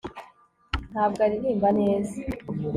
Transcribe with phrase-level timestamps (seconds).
[0.91, 2.17] ntabwo aririmba neza